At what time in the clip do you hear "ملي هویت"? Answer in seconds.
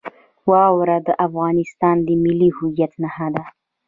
2.23-2.93